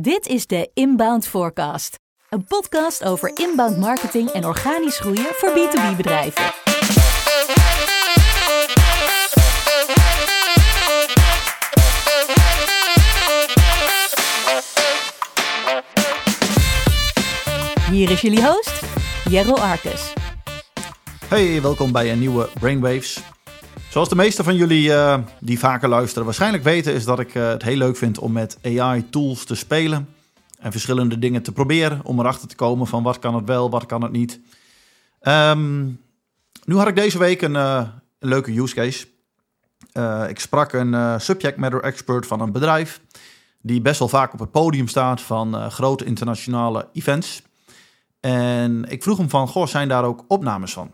[0.00, 1.98] Dit is de Inbound Forecast,
[2.30, 6.44] een podcast over inbound marketing en organisch groeien voor B2B bedrijven.
[17.90, 18.82] Hier is jullie host,
[19.28, 20.12] Jero Arkus.
[21.28, 23.27] Hey, welkom bij een nieuwe Brainwaves.
[23.88, 27.48] Zoals de meeste van jullie uh, die vaker luisteren waarschijnlijk weten, is dat ik uh,
[27.48, 30.08] het heel leuk vind om met AI-tools te spelen
[30.58, 33.86] en verschillende dingen te proberen om erachter te komen van wat kan het wel, wat
[33.86, 34.40] kan het niet.
[35.22, 36.00] Um,
[36.64, 37.82] nu had ik deze week een, uh,
[38.18, 39.06] een leuke use case.
[40.28, 43.00] ik sprak een subject matter expert van een bedrijf
[43.60, 47.42] die best wel vaak op het podium staat van grote internationale events.
[48.20, 50.90] En ik vroeg hem van, goh, zijn daar ook opnames van?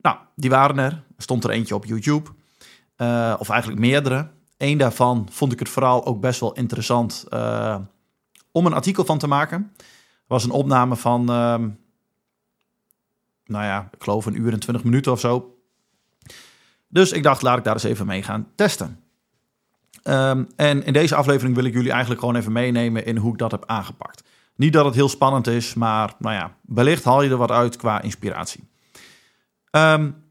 [0.00, 1.02] Nou, die waren er.
[1.16, 2.30] Stond er eentje op YouTube.
[2.96, 4.30] Uh, of eigenlijk meerdere.
[4.56, 7.76] Eén daarvan vond ik het verhaal ook best wel interessant uh,
[8.52, 9.72] om een artikel van te maken.
[10.26, 11.56] Was een opname van, uh,
[13.44, 15.58] nou ja, ik geloof een uur en twintig minuten of zo.
[16.88, 18.98] Dus ik dacht, laat ik daar eens even mee gaan testen.
[20.04, 23.38] Um, en in deze aflevering wil ik jullie eigenlijk gewoon even meenemen in hoe ik
[23.38, 24.22] dat heb aangepakt.
[24.56, 27.76] Niet dat het heel spannend is, maar nou ja, wellicht haal je er wat uit
[27.76, 28.68] qua inspiratie.
[29.70, 30.23] Um,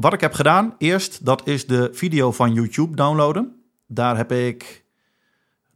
[0.00, 3.62] wat ik heb gedaan, eerst, dat is de video van YouTube downloaden.
[3.86, 4.84] Daar heb ik,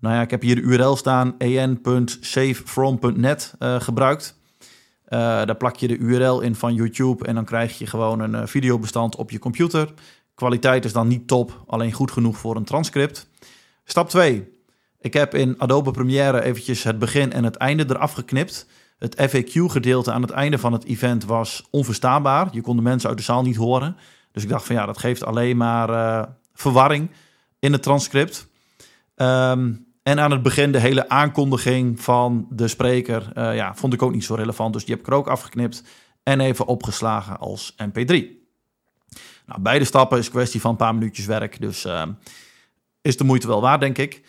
[0.00, 4.36] nou ja, ik heb hier de URL staan, en.savefrom.net uh, eh, gebruikt.
[5.08, 8.34] Uh, daar plak je de URL in van YouTube en dan krijg je gewoon een
[8.34, 9.92] uh, videobestand op je computer.
[10.34, 13.28] Kwaliteit is dan niet top, alleen goed genoeg voor een transcript.
[13.84, 14.48] Stap 2.
[15.00, 18.66] Ik heb in Adobe Premiere eventjes het begin en het einde eraf geknipt.
[18.98, 22.48] Het FAQ-gedeelte aan het einde van het event was onverstaanbaar.
[22.50, 23.96] Je kon de mensen uit de zaal niet horen.
[24.32, 26.22] Dus ik dacht van ja, dat geeft alleen maar uh,
[26.54, 27.10] verwarring
[27.58, 28.48] in het transcript.
[29.16, 34.02] Um, en aan het begin de hele aankondiging van de spreker uh, ja, vond ik
[34.02, 34.72] ook niet zo relevant.
[34.72, 35.82] Dus die heb ik er ook afgeknipt
[36.22, 38.24] en even opgeslagen als mp3.
[39.46, 41.60] Nou, beide stappen is kwestie van een paar minuutjes werk.
[41.60, 42.02] Dus uh,
[43.00, 44.22] is de moeite wel waard, denk ik.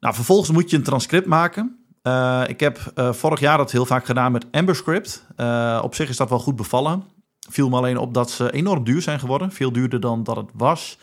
[0.00, 1.77] Nou, vervolgens moet je een transcript maken.
[2.08, 5.26] Uh, ik heb uh, vorig jaar dat heel vaak gedaan met AmberScript.
[5.36, 7.04] Uh, op zich is dat wel goed bevallen.
[7.50, 9.52] Viel me alleen op dat ze enorm duur zijn geworden.
[9.52, 10.98] Veel duurder dan dat het was.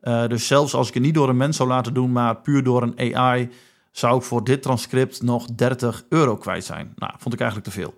[0.00, 2.82] dus zelfs als ik het niet door een mens zou laten doen, maar puur door
[2.82, 3.50] een AI,
[3.90, 6.92] zou ik voor dit transcript nog 30 euro kwijt zijn.
[6.96, 7.94] Nou, vond ik eigenlijk te veel.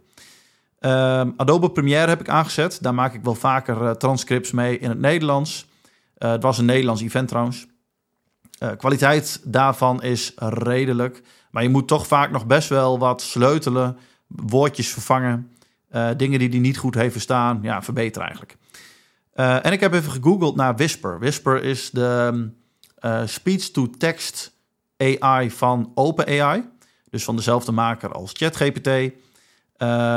[0.78, 2.78] Ehm, Adobe Premiere heb ik aangezet.
[2.80, 5.66] Daar maak ik wel vaker transcripts mee in het Nederlands.
[6.18, 7.66] het was een Nederlands event trouwens.
[8.76, 11.22] kwaliteit daarvan is redelijk.
[11.52, 15.50] Maar je moet toch vaak nog best wel wat sleutelen, woordjes vervangen.
[15.92, 18.56] Uh, dingen die hij niet goed heeft verstaan, ja, verbeteren eigenlijk.
[19.34, 21.18] Uh, en ik heb even gegoogeld naar Whisper.
[21.18, 22.48] Whisper is de
[23.00, 24.56] uh, speech-to-text
[24.96, 26.70] AI van OpenAI.
[27.10, 28.88] Dus van dezelfde maker als ChatGPT.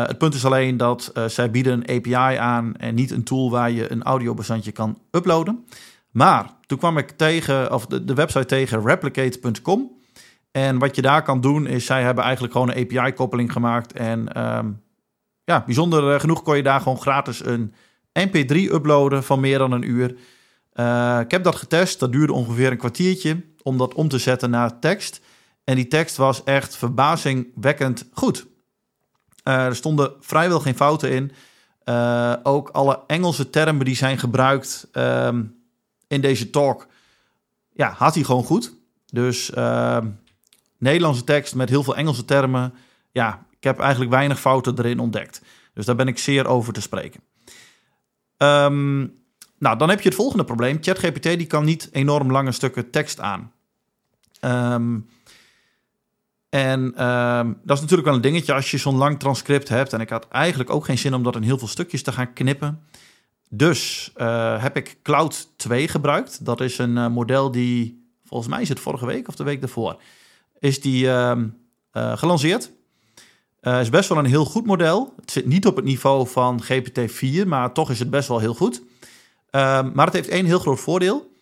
[0.08, 3.72] het punt is alleen dat zij bieden een API aan en niet een tool waar
[3.72, 5.66] je een audiobestandje kan uploaden.
[6.12, 9.95] Maar toen kwam ik tegen, of de website tegen replicate.com.
[10.56, 13.94] En wat je daar kan doen, is zij hebben eigenlijk gewoon een API-koppeling gemaakt.
[13.94, 14.82] En um,
[15.44, 17.74] ja, bijzonder eh, genoeg kon je daar gewoon gratis een
[18.20, 20.16] MP3 uploaden van meer dan een uur.
[20.74, 24.50] Uh, ik heb dat getest, dat duurde ongeveer een kwartiertje om dat om te zetten
[24.50, 25.22] naar tekst.
[25.64, 28.46] En die tekst was echt verbazingwekkend goed.
[29.44, 31.32] Uh, er stonden vrijwel geen fouten in.
[32.44, 35.56] Ook alle Engelse termen die zijn gebruikt um,
[36.08, 36.88] in deze talk,
[37.74, 38.76] ja, had hij gewoon goed.
[39.06, 40.08] Dus ehm,
[40.86, 42.74] Nederlandse tekst met heel veel Engelse termen.
[43.12, 45.42] Ja, ik heb eigenlijk weinig fouten erin ontdekt.
[45.74, 47.22] Dus daar ben ik zeer over te spreken.
[48.38, 49.14] Um,
[49.58, 50.78] nou, dan heb je het volgende probleem.
[50.82, 53.52] ChatGPT die kan niet enorm lange stukken tekst aan.
[54.42, 55.10] Um,
[56.50, 59.94] en um, dat is natuurlijk wel een dingetje als je zo'n lang transcript hebt.
[59.94, 62.34] En ik had eigenlijk ook geen zin om dat in heel veel stukjes te gaan
[62.34, 62.82] knippen.
[63.50, 66.46] Dus uh, heb ik Cloud 2 gebruikt.
[66.46, 69.62] Dat is een uh, model die, volgens mij is het vorige week of de week
[69.62, 70.02] daarvoor
[70.60, 71.32] is die uh,
[71.94, 72.72] uh, gelanceerd.
[73.62, 75.14] Uh, is best wel een heel goed model.
[75.20, 78.54] Het zit niet op het niveau van GPT-4, maar toch is het best wel heel
[78.54, 78.82] goed.
[78.82, 78.82] Uh,
[79.94, 81.34] maar het heeft één heel groot voordeel.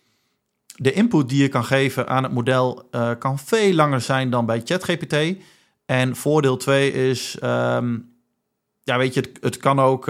[0.76, 4.46] De input die je kan geven aan het model uh, kan veel langer zijn dan
[4.46, 5.36] bij ChatGPT.
[5.86, 8.14] En voordeel 2 is, um,
[8.82, 10.06] ja weet je, het, het kan ook,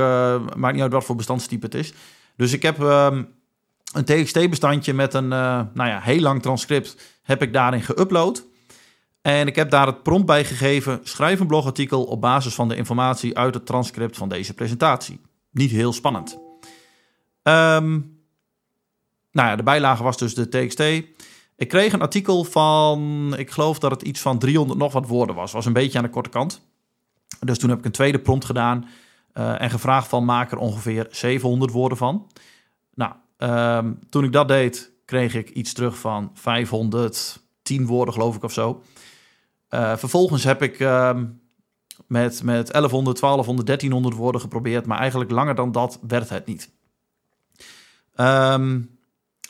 [0.57, 1.93] maakt niet uit wat voor bestandstype het is.
[2.37, 7.83] Dus ik heb een TXT-bestandje met een nou ja, heel lang transcript, heb ik daarin
[7.83, 8.54] geüpload.
[9.27, 12.77] En ik heb daar het prompt bij gegeven: schrijf een blogartikel op basis van de
[12.77, 15.21] informatie uit het transcript van deze presentatie.
[15.51, 16.39] Niet heel spannend.
[17.43, 18.19] Um,
[19.31, 20.81] nou ja, de bijlage was dus de TXT.
[21.57, 25.37] Ik kreeg een artikel van, ik geloof dat het iets van 300 nog wat woorden
[25.37, 25.53] was.
[25.53, 26.61] Was een beetje aan de korte kant.
[27.41, 28.89] Dus toen heb ik een tweede prompt gedaan
[29.35, 32.31] uh, en gevraagd van maak er ongeveer 700 woorden van.
[32.95, 38.43] Nou, ehm, toen ik dat deed, kreeg ik iets terug van 510 woorden, geloof ik,
[38.43, 38.83] of zo.
[39.75, 41.25] Uh, vervolgens heb ik ehm,
[42.07, 46.71] met, met 1100, 1200, 1300 woorden geprobeerd, maar eigenlijk langer dan dat werd het niet.
[48.17, 48.99] Um,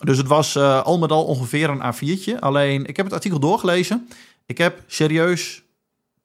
[0.01, 2.39] dus het was uh, al met al ongeveer een A4'tje.
[2.39, 4.09] Alleen, ik heb het artikel doorgelezen.
[4.47, 5.63] Ik heb serieus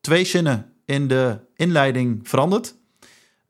[0.02, 2.76] twee zinnen in de inleiding veranderd.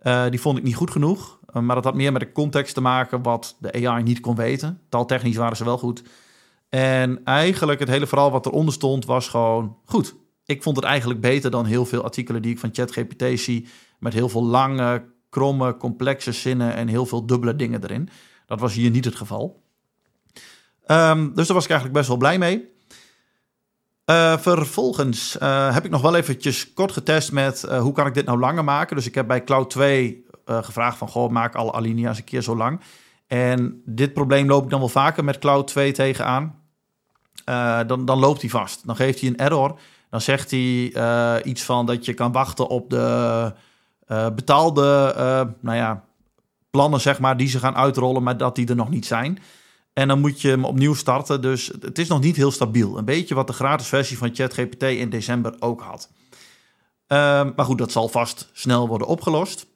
[0.04, 1.40] Uh, die vond ik niet goed genoeg.
[1.54, 4.81] Maar dat had meer met de context te maken wat de AI niet kon weten.
[4.90, 6.04] Taaltechnisch waren ze wel goed.
[6.69, 10.16] En eigenlijk het hele verhaal wat eronder stond was gewoon goed.
[10.50, 13.68] Ik vond het eigenlijk beter dan heel veel artikelen die ik van ChatGPT zie.
[14.00, 18.10] Met heel veel lange, kromme, complexe zinnen en heel veel dubbele dingen erin.
[18.46, 19.63] Dat was hier niet het geval.
[20.88, 22.69] Um, dus daar was ik eigenlijk best wel blij mee.
[24.06, 28.13] Uh, vervolgens uh, heb ik nog wel eventjes kort getest met uh, hoe kan ik
[28.13, 28.95] dit nou langer maken.
[28.95, 32.56] Dus ik heb bij Cloud 2 gevraagd van, goh, maak alle alinea's een keer zo
[32.56, 32.81] lang.
[33.28, 36.62] En dit probleem loop ik dan wel vaker met Cloud 2 tegenaan.
[37.88, 38.86] dan, dan loopt hij vast.
[38.86, 39.80] Dan geeft hij een error.
[40.09, 43.53] Dan zegt hij iets van dat je kan wachten op de
[44.35, 45.13] betaalde
[45.59, 46.03] nou ja,
[46.69, 49.39] plannen, zeg maar, die ze gaan uitrollen, maar dat die er nog niet zijn.
[49.94, 51.41] En dan moet je hem opnieuw starten.
[51.41, 52.97] Dus het is nog niet heel stabiel.
[52.97, 56.09] Een beetje wat de gratis versie van ChatGPT in december ook had.
[57.07, 59.67] Ehm, maar goed, dat zal vast snel worden opgelost.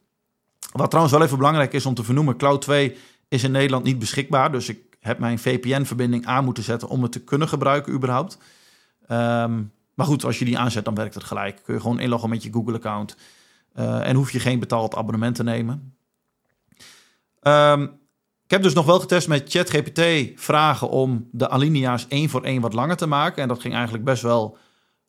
[0.71, 2.97] Wat trouwens wel even belangrijk is om te vernoemen: Cloud 2
[3.27, 4.51] is in Nederland niet beschikbaar.
[4.51, 8.37] Dus ik heb mijn VPN-verbinding aan moeten zetten om het te kunnen gebruiken, überhaupt.
[9.11, 11.61] Um, maar goed, als je die aanzet, dan werkt het gelijk.
[11.63, 13.15] Kun je gewoon inloggen met je Google-account.
[13.75, 15.95] Uh, en hoef je geen betaald abonnement te nemen.
[17.41, 18.01] Um,
[18.43, 20.01] ik heb dus nog wel getest met ChatGPT
[20.41, 23.41] vragen om de alinea's één voor één wat langer te maken.
[23.41, 24.57] En dat ging eigenlijk best wel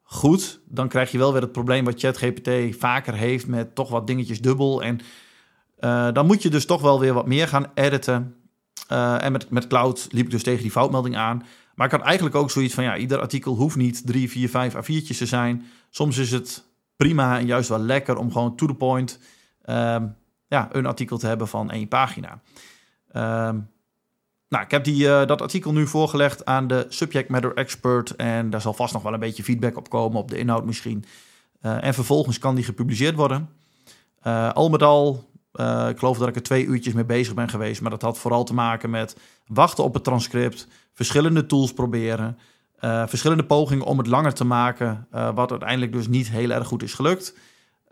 [0.02, 0.60] goed.
[0.66, 4.40] Dan krijg je wel weer het probleem wat ChatGPT vaker heeft met toch wat dingetjes
[4.40, 4.82] dubbel.
[4.82, 5.00] En
[5.80, 8.36] uh, dan moet je dus toch wel weer wat meer gaan editen.
[8.92, 11.42] Uh, en met, met Cloud liep ik dus tegen die foutmelding aan.
[11.74, 14.74] Maar ik had eigenlijk ook zoiets van, ja, ieder artikel hoeft niet drie, vier, vijf
[14.74, 15.64] A4'tjes te zijn.
[15.90, 16.64] Soms is het
[16.96, 19.18] prima en juist wel lekker om gewoon to the point
[19.64, 20.02] uh,
[20.46, 22.40] ja, een artikel te hebben van één pagina.
[23.48, 23.72] Um,
[24.48, 28.16] nou, ik heb die, uh, dat artikel nu voorgelegd aan de subject matter expert.
[28.16, 31.04] En daar zal vast nog wel een beetje feedback op komen, op de inhoud misschien.
[31.62, 33.48] Uh, en vervolgens kan die gepubliceerd worden.
[34.26, 35.28] Uh, al met al,
[35.88, 37.80] ik geloof dat ik er twee uurtjes mee bezig ben geweest.
[37.80, 39.16] Maar dat had vooral te maken met
[39.46, 40.68] wachten op het transcript.
[40.94, 42.38] Verschillende tools proberen.
[43.06, 45.06] verschillende pogingen om het langer te maken.
[45.10, 47.36] wat uiteindelijk dus niet heel erg goed is gelukt.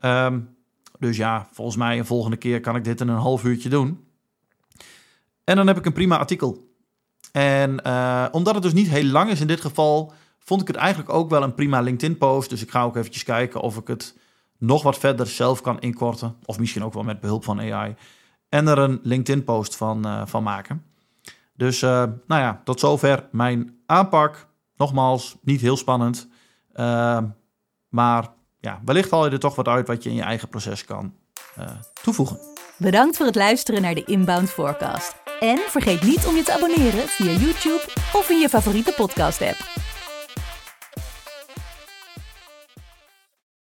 [0.00, 0.56] Um,
[1.02, 4.04] dus ja, volgens mij een volgende keer kan ik dit in een half uurtje doen.
[5.44, 6.70] En dan heb ik een prima artikel.
[7.32, 10.76] En uh, omdat het dus niet heel lang is in dit geval, vond ik het
[10.76, 12.50] eigenlijk ook wel een prima LinkedIn-post.
[12.50, 14.18] Dus ik ga ook eventjes kijken of ik het
[14.58, 16.36] nog wat verder zelf kan inkorten.
[16.44, 17.94] Of misschien ook wel met behulp van AI.
[18.48, 20.84] En er een LinkedIn-post van, van maken.
[21.54, 21.90] Dus uh,
[22.26, 24.46] nou ja, tot zover mijn aanpak.
[24.76, 26.28] Nogmaals, niet heel spannend.
[27.88, 28.28] maar
[28.60, 31.14] ja, wellicht haal je er toch wat uit wat je in je eigen proces kan
[32.02, 32.38] toevoegen.
[32.76, 35.14] Bedankt voor het luisteren naar de Inbound Forecast.
[35.40, 37.82] En vergeet niet om je te abonneren via YouTube
[38.12, 39.81] of in je favoriete podcast-app.